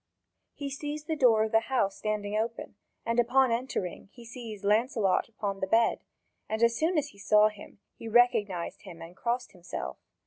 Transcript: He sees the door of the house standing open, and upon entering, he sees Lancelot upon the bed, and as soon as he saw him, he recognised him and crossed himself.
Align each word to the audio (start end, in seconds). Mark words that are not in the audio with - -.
He 0.55 0.71
sees 0.71 1.03
the 1.03 1.15
door 1.15 1.43
of 1.43 1.51
the 1.51 1.59
house 1.69 1.95
standing 1.97 2.35
open, 2.35 2.73
and 3.05 3.19
upon 3.19 3.51
entering, 3.51 4.09
he 4.11 4.25
sees 4.25 4.63
Lancelot 4.63 5.29
upon 5.29 5.59
the 5.59 5.67
bed, 5.67 5.99
and 6.49 6.63
as 6.63 6.75
soon 6.75 6.97
as 6.97 7.09
he 7.09 7.19
saw 7.19 7.49
him, 7.49 7.77
he 7.93 8.07
recognised 8.07 8.81
him 8.81 8.99
and 8.99 9.15
crossed 9.15 9.51
himself. 9.51 9.99